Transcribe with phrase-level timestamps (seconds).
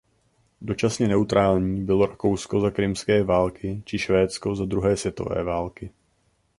[0.61, 5.91] Dočasně neutrální bylo Rakousko za krymské války či Švédsko za druhé světové války.